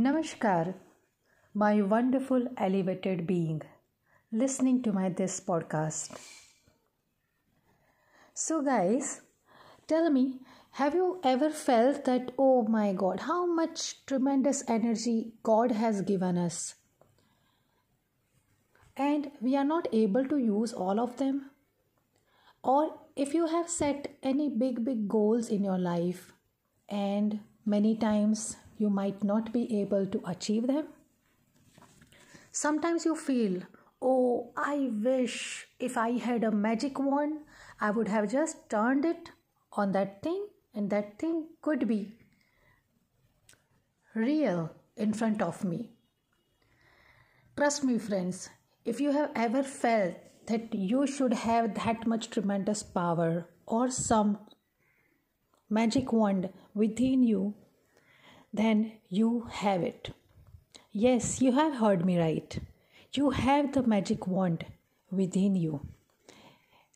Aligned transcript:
Namaskar, 0.00 0.76
my 1.52 1.82
wonderful 1.82 2.46
elevated 2.56 3.26
being, 3.26 3.60
listening 4.32 4.82
to 4.84 4.92
my 4.92 5.10
this 5.10 5.40
podcast. 5.40 6.12
So, 8.32 8.62
guys, 8.62 9.20
tell 9.86 10.08
me, 10.08 10.40
have 10.70 10.94
you 10.94 11.20
ever 11.22 11.50
felt 11.50 12.06
that, 12.06 12.32
oh 12.38 12.62
my 12.62 12.94
God, 12.94 13.20
how 13.26 13.44
much 13.44 14.06
tremendous 14.06 14.64
energy 14.68 15.34
God 15.42 15.72
has 15.72 16.00
given 16.00 16.38
us? 16.38 16.76
And 18.96 19.30
we 19.42 19.54
are 19.54 19.68
not 19.72 19.86
able 19.92 20.24
to 20.28 20.38
use 20.38 20.72
all 20.72 20.98
of 20.98 21.18
them? 21.18 21.50
Or 22.64 22.88
if 23.16 23.34
you 23.34 23.48
have 23.48 23.68
set 23.68 24.16
any 24.22 24.48
big, 24.48 24.82
big 24.82 25.06
goals 25.08 25.50
in 25.50 25.62
your 25.62 25.78
life 25.78 26.32
and 26.88 27.40
many 27.66 27.96
times 27.96 28.56
you 28.80 28.90
might 28.90 29.22
not 29.22 29.52
be 29.52 29.80
able 29.80 30.06
to 30.06 30.22
achieve 30.26 30.66
them. 30.66 30.86
Sometimes 32.50 33.04
you 33.04 33.14
feel, 33.14 33.62
oh, 34.00 34.52
I 34.56 34.90
wish 34.92 35.68
if 35.78 35.96
I 35.96 36.12
had 36.12 36.44
a 36.44 36.50
magic 36.50 36.98
wand, 36.98 37.40
I 37.80 37.90
would 37.90 38.08
have 38.08 38.32
just 38.32 38.68
turned 38.70 39.04
it 39.04 39.30
on 39.72 39.92
that 39.92 40.22
thing, 40.22 40.46
and 40.74 40.90
that 40.90 41.18
thing 41.18 41.46
could 41.62 41.86
be 41.86 42.14
real 44.14 44.70
in 44.96 45.12
front 45.12 45.42
of 45.42 45.62
me. 45.64 45.90
Trust 47.56 47.84
me, 47.84 47.98
friends, 47.98 48.48
if 48.84 49.00
you 49.00 49.12
have 49.12 49.30
ever 49.36 49.62
felt 49.62 50.14
that 50.46 50.74
you 50.74 51.06
should 51.06 51.34
have 51.34 51.74
that 51.74 52.06
much 52.06 52.30
tremendous 52.30 52.82
power 52.82 53.46
or 53.66 53.90
some 53.90 54.38
magic 55.68 56.12
wand 56.12 56.48
within 56.74 57.22
you 57.22 57.54
then 58.52 58.92
you 59.08 59.46
have 59.50 59.82
it. 59.82 60.10
Yes, 60.92 61.40
you 61.40 61.52
have 61.52 61.76
heard 61.76 62.04
me 62.04 62.18
right. 62.18 62.58
You 63.12 63.30
have 63.30 63.72
the 63.72 63.82
magic 63.82 64.26
wand 64.26 64.66
within 65.10 65.56
you. 65.56 65.86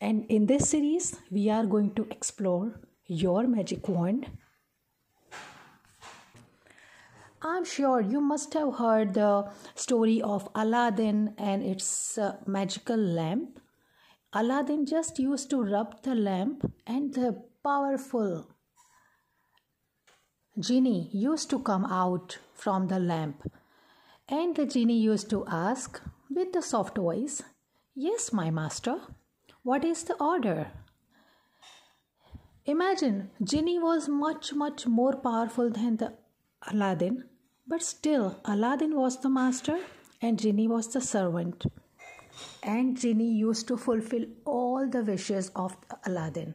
And 0.00 0.24
in 0.28 0.46
this 0.46 0.70
series, 0.70 1.16
we 1.30 1.48
are 1.50 1.64
going 1.64 1.94
to 1.94 2.06
explore 2.10 2.80
your 3.06 3.46
magic 3.46 3.88
wand. 3.88 4.26
I'm 7.42 7.64
sure 7.64 8.00
you 8.00 8.20
must 8.20 8.54
have 8.54 8.76
heard 8.76 9.14
the 9.14 9.50
story 9.74 10.22
of 10.22 10.48
Aladdin 10.54 11.34
and 11.38 11.62
its 11.62 12.16
uh, 12.16 12.36
magical 12.46 12.96
lamp. 12.96 13.60
Aladdin 14.32 14.86
just 14.86 15.18
used 15.18 15.50
to 15.50 15.60
rub 15.60 16.02
the 16.02 16.14
lamp, 16.14 16.72
and 16.86 17.12
the 17.12 17.42
powerful 17.62 18.46
genie 20.58 21.08
used 21.12 21.48
to 21.48 21.58
come 21.58 21.86
out 21.86 22.38
from 22.54 22.88
the 22.88 22.98
lamp, 22.98 23.50
and 24.28 24.54
the 24.54 24.66
genie 24.66 24.98
used 24.98 25.30
to 25.30 25.46
ask 25.46 26.00
with 26.28 26.52
the 26.52 26.60
soft 26.60 26.96
voice, 26.96 27.42
Yes, 27.94 28.32
my 28.32 28.50
master, 28.50 29.00
what 29.62 29.82
is 29.82 30.04
the 30.04 30.14
order? 30.14 30.70
Imagine, 32.66 33.30
genie 33.42 33.78
was 33.78 34.08
much, 34.08 34.52
much 34.52 34.86
more 34.86 35.16
powerful 35.16 35.70
than 35.70 35.96
the 35.96 36.12
Aladdin, 36.70 37.24
but 37.66 37.82
still, 37.82 38.38
Aladdin 38.44 38.94
was 38.94 39.20
the 39.20 39.30
master 39.30 39.78
and 40.20 40.38
genie 40.38 40.68
was 40.68 40.92
the 40.92 41.00
servant. 41.00 41.64
And 42.62 42.98
genie 42.98 43.32
used 43.32 43.68
to 43.68 43.76
fulfill 43.76 44.26
all 44.44 44.86
the 44.88 45.02
wishes 45.02 45.50
of 45.56 45.76
Aladdin. 46.04 46.54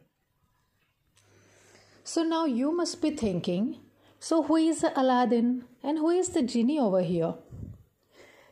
So 2.04 2.24
now 2.24 2.46
you 2.46 2.72
must 2.72 3.02
be 3.02 3.12
thinking 3.12 3.80
so, 4.20 4.44
who 4.44 4.56
is 4.56 4.82
the 4.82 5.00
Aladdin 5.00 5.66
and 5.84 6.00
who 6.00 6.10
is 6.10 6.30
the 6.30 6.42
genie 6.42 6.80
over 6.80 7.02
here? 7.02 7.36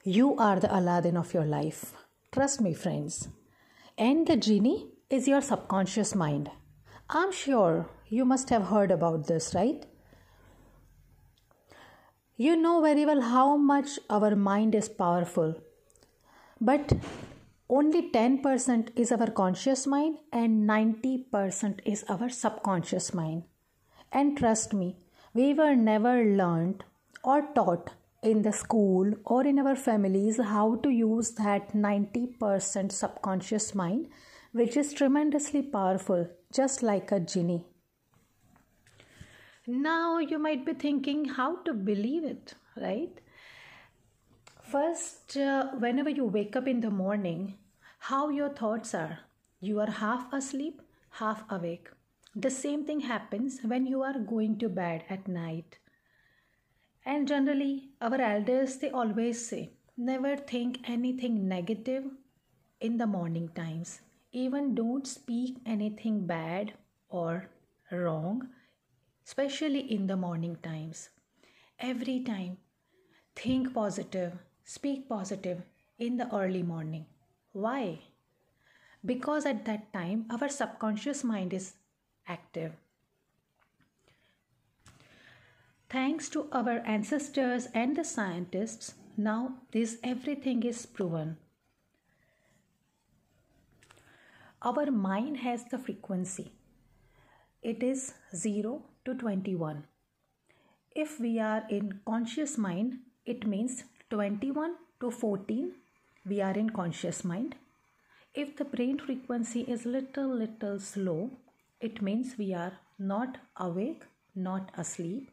You 0.03 0.35
are 0.38 0.59
the 0.59 0.73
Aladdin 0.75 1.17
of 1.17 1.33
your 1.33 1.45
life. 1.45 1.94
Trust 2.31 2.61
me, 2.61 2.73
friends. 2.73 3.30
And 3.97 4.27
the 4.27 4.38
genie 4.38 4.90
is 5.09 5.28
your 5.28 5.41
subconscious 5.41 6.13
mind. 6.13 6.51
I'm 7.09 7.31
sure 7.31 7.90
you 8.07 8.25
must 8.25 8.50
have 8.50 8.66
heard 8.66 8.91
about 8.91 9.28
this, 9.28 9.56
right? 9.56 9.85
You 12.38 12.56
know 12.56 12.81
very 12.81 13.06
well 13.06 13.22
how 13.22 13.57
much 13.57 13.97
our 14.09 14.35
mind 14.35 14.75
is 14.75 14.90
powerful. 14.90 15.56
But 16.61 16.94
only 17.69 18.11
10% 18.11 18.90
is 18.95 19.11
our 19.11 19.31
conscious 19.31 19.88
mind 19.88 20.17
and 20.31 20.69
90% 20.69 21.79
is 21.85 22.03
our 22.07 22.29
subconscious 22.29 23.13
mind. 23.13 23.44
And 24.11 24.38
trust 24.38 24.73
me, 24.73 24.97
we 25.35 25.53
were 25.53 25.75
never 25.75 26.23
learned 26.23 26.84
or 27.22 27.41
taught 27.53 27.90
in 28.23 28.41
the 28.44 28.53
school 28.53 29.12
or 29.25 29.46
in 29.46 29.59
our 29.59 29.75
families 29.75 30.38
how 30.51 30.75
to 30.84 30.90
use 30.90 31.31
that 31.31 31.73
90% 31.73 32.91
subconscious 32.91 33.75
mind, 33.75 34.07
which 34.53 34.78
is 34.78 34.94
tremendously 34.94 35.62
powerful, 35.62 36.29
just 36.53 36.81
like 36.81 37.12
a 37.12 37.19
genie. 37.19 37.66
Now 39.68 40.19
you 40.19 40.40
might 40.40 40.66
be 40.66 40.73
thinking 40.73 41.25
how 41.25 41.57
to 41.63 41.73
believe 41.73 42.23
it, 42.23 42.53
right? 42.78 43.19
First, 44.72 45.35
uh, 45.35 45.72
whenever 45.79 46.09
you 46.09 46.23
wake 46.23 46.56
up 46.56 46.66
in 46.66 46.79
the 46.79 46.90
morning, 46.90 47.56
how 48.00 48.29
your 48.29 48.50
thoughts 48.50 48.96
are. 48.96 49.19
You 49.59 49.81
are 49.81 49.91
half 49.91 50.31
asleep, 50.31 50.81
half 51.09 51.44
awake. 51.50 51.90
The 52.38 52.50
same 52.51 52.84
thing 52.84 53.00
happens 53.00 53.62
when 53.63 53.88
you 53.88 54.01
are 54.03 54.19
going 54.19 54.57
to 54.59 54.68
bed 54.68 55.06
at 55.09 55.25
night. 55.25 55.78
And 57.06 57.29
generally, 57.29 57.91
our 58.01 58.19
elders 58.19 58.78
they 58.78 58.90
always 58.90 59.47
say, 59.47 59.72
never 59.96 60.35
think 60.35 60.79
anything 60.84 61.47
negative 61.47 62.03
in 62.81 62.97
the 62.97 63.07
morning 63.07 63.50
times. 63.56 64.01
Even 64.34 64.75
don't 64.75 65.07
speak 65.07 65.59
anything 65.66 66.28
bad 66.28 66.73
or 67.07 67.50
wrong, 67.90 68.50
especially 69.25 69.79
in 69.79 70.07
the 70.07 70.17
morning 70.17 70.57
times. 70.62 71.09
Every 71.79 72.19
time, 72.19 72.57
think 73.34 73.73
positive, 73.73 74.34
speak 74.66 75.07
positive 75.07 75.62
in 75.97 76.17
the 76.17 76.28
early 76.35 76.63
morning. 76.63 77.06
Why? 77.53 78.00
Because 79.06 79.46
at 79.46 79.63
that 79.66 79.94
time, 79.94 80.25
our 80.29 80.50
subconscious 80.50 81.23
mind 81.23 81.53
is 81.53 81.75
active. 82.28 82.74
Thanks 85.90 86.30
to 86.30 86.47
our 86.52 86.81
ancestors 86.86 87.68
and 87.74 87.96
the 87.96 88.03
scientists, 88.03 88.96
now 89.16 89.56
this 89.72 89.97
everything 90.03 90.64
is 90.64 90.85
proven. 90.85 91.38
Our 94.62 94.91
mind 94.91 95.38
has 95.38 95.64
the 95.66 95.78
frequency. 95.78 96.52
It 97.62 97.84
is 97.84 98.14
0 98.35 98.81
to 99.06 99.14
21. 99.14 99.84
If 100.96 101.19
we 101.19 101.40
are 101.40 101.64
in 101.69 102.00
conscious 102.06 102.58
mind, 102.58 103.00
it 103.25 103.46
means 103.46 103.84
21 104.09 104.75
to 105.02 105.12
14 105.12 105.74
we 106.28 106.41
are 106.41 106.53
in 106.53 106.69
conscious 106.72 107.24
mind. 107.24 107.56
If 108.34 108.58
the 108.58 108.66
brain 108.66 108.97
frequency 108.97 109.62
is 109.62 109.85
little 109.85 110.28
little 110.28 110.80
slow, 110.80 111.31
it 111.80 112.02
means 112.02 112.38
we 112.38 112.53
are 112.53 112.74
not 112.97 113.38
awake, 113.58 114.03
not 114.36 114.72
asleep. 114.78 115.31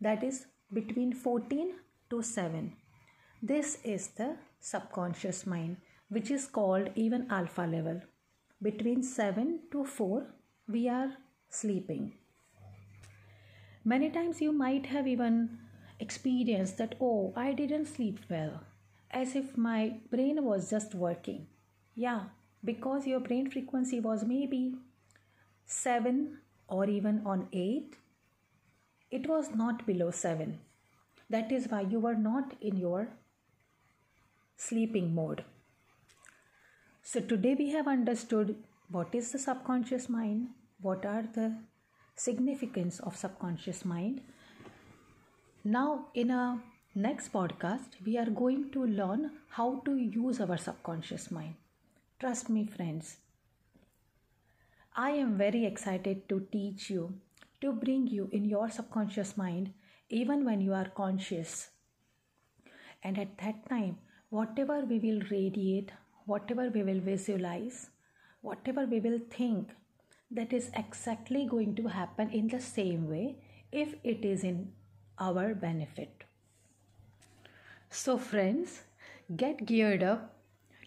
That 0.00 0.22
is 0.22 0.46
between 0.72 1.12
14 1.12 1.74
to 2.10 2.22
7. 2.22 2.72
This 3.42 3.78
is 3.84 4.08
the 4.08 4.36
subconscious 4.60 5.46
mind, 5.46 5.76
which 6.08 6.30
is 6.30 6.46
called 6.46 6.90
even 6.94 7.26
alpha 7.30 7.62
level. 7.62 8.00
Between 8.60 9.02
7 9.02 9.60
to 9.72 9.84
4, 9.84 10.26
we 10.68 10.88
are 10.88 11.16
sleeping. 11.48 12.12
Many 13.84 14.10
times 14.10 14.40
you 14.40 14.52
might 14.52 14.86
have 14.86 15.08
even 15.08 15.58
experienced 15.98 16.78
that, 16.78 16.94
oh, 17.00 17.32
I 17.34 17.52
didn't 17.52 17.86
sleep 17.86 18.20
well, 18.30 18.60
as 19.10 19.34
if 19.34 19.56
my 19.58 19.96
brain 20.10 20.44
was 20.44 20.70
just 20.70 20.94
working. 20.94 21.48
Yeah, 21.96 22.26
because 22.64 23.06
your 23.06 23.20
brain 23.20 23.50
frequency 23.50 23.98
was 23.98 24.24
maybe 24.24 24.76
7 25.66 26.38
or 26.68 26.86
even 26.86 27.22
on 27.24 27.48
8, 27.52 27.96
it 29.10 29.28
was 29.28 29.54
not 29.54 29.86
below 29.86 30.10
7. 30.10 30.58
That 31.30 31.52
is 31.52 31.68
why 31.68 31.82
you 31.82 32.00
were 32.00 32.14
not 32.14 32.54
in 32.60 32.76
your 32.76 33.08
sleeping 34.56 35.14
mode. 35.14 35.44
So, 37.02 37.20
today 37.20 37.54
we 37.58 37.70
have 37.70 37.88
understood 37.88 38.56
what 38.90 39.14
is 39.14 39.32
the 39.32 39.38
subconscious 39.38 40.08
mind, 40.08 40.48
what 40.80 41.04
are 41.04 41.24
the 41.34 41.56
significance 42.14 43.00
of 43.00 43.16
subconscious 43.16 43.84
mind. 43.84 44.20
Now, 45.64 46.06
in 46.14 46.30
a 46.30 46.60
next 46.94 47.32
podcast, 47.32 47.96
we 48.04 48.18
are 48.18 48.30
going 48.30 48.70
to 48.72 48.84
learn 48.84 49.30
how 49.48 49.80
to 49.84 49.96
use 49.96 50.40
our 50.40 50.58
subconscious 50.58 51.30
mind. 51.30 51.54
Trust 52.20 52.50
me, 52.50 52.66
friends, 52.66 53.16
I 54.94 55.10
am 55.12 55.36
very 55.38 55.64
excited 55.64 56.28
to 56.28 56.46
teach 56.52 56.90
you, 56.90 57.14
to 57.60 57.72
bring 57.72 58.06
you 58.06 58.28
in 58.32 58.44
your 58.44 58.70
subconscious 58.70 59.36
mind, 59.36 59.72
even 60.08 60.44
when 60.44 60.60
you 60.60 60.74
are 60.74 60.88
conscious, 60.90 61.70
And 63.02 63.18
at 63.18 63.38
that 63.38 63.68
time, 63.68 63.98
whatever 64.30 64.84
we 64.84 64.98
will 64.98 65.20
radiate, 65.30 65.92
whatever 66.26 66.68
we 66.70 66.82
will 66.82 67.00
visualize, 67.00 67.90
whatever 68.40 68.86
we 68.86 69.00
will 69.00 69.18
think, 69.30 69.70
that 70.30 70.52
is 70.52 70.70
exactly 70.74 71.46
going 71.46 71.74
to 71.76 71.88
happen 71.88 72.30
in 72.30 72.48
the 72.48 72.60
same 72.60 73.08
way 73.08 73.36
if 73.70 73.94
it 74.04 74.24
is 74.24 74.44
in 74.44 74.72
our 75.18 75.54
benefit. 75.54 76.24
So, 77.90 78.18
friends, 78.18 78.82
get 79.36 79.66
geared 79.66 80.02
up 80.02 80.34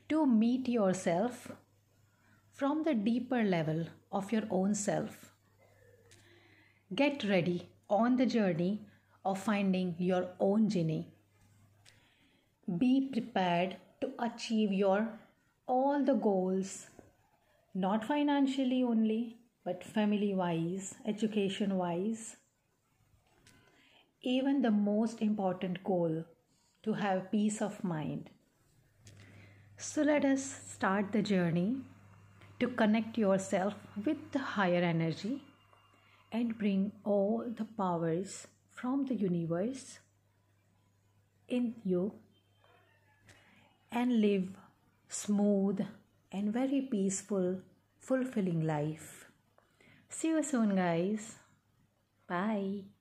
to 0.09 0.25
meet 0.25 0.67
yourself 0.67 1.51
from 2.55 2.83
the 2.83 2.93
deeper 2.93 3.43
level 3.43 3.85
of 4.13 4.31
your 4.31 4.43
own 4.49 4.73
self. 4.73 5.33
Get 6.95 7.25
ready 7.25 7.67
on 7.89 8.15
the 8.15 8.25
journey 8.25 8.79
of 9.25 9.39
finding 9.39 9.95
your 9.97 10.29
own 10.39 10.69
genie. 10.69 11.07
Be 12.77 13.09
prepared 13.11 13.75
to 13.99 14.11
achieve 14.19 14.71
your 14.71 15.09
all 15.67 16.01
the 16.05 16.13
goals, 16.13 16.87
not 17.73 18.05
financially 18.05 18.83
only, 18.83 19.37
but 19.65 19.83
family 19.83 20.33
wise, 20.33 20.95
education 21.05 21.75
wise. 21.75 22.37
Even 24.21 24.61
the 24.61 24.71
most 24.71 25.21
important 25.21 25.83
goal 25.83 26.23
to 26.83 26.93
have 26.93 27.31
peace 27.31 27.61
of 27.61 27.83
mind. 27.83 28.29
So 29.75 30.03
let 30.03 30.23
us 30.23 30.43
start 30.67 31.11
the 31.11 31.21
journey 31.21 31.81
to 32.59 32.67
connect 32.67 33.17
yourself 33.17 33.73
with 34.05 34.31
the 34.31 34.39
higher 34.39 34.81
energy 34.81 35.41
and 36.31 36.57
bring 36.57 36.91
all 37.03 37.43
the 37.57 37.65
powers 37.65 38.47
from 38.71 39.05
the 39.05 39.15
universe 39.15 39.99
in 41.47 41.75
you 41.83 42.11
and 43.91 44.21
live 44.21 44.49
smooth 45.09 45.85
and 46.31 46.51
very 46.51 46.81
peaceful, 46.81 47.61
fulfilling 47.99 48.65
life. 48.65 49.25
See 50.09 50.29
you 50.29 50.43
soon, 50.43 50.75
guys. 50.75 51.35
Bye. 52.27 52.94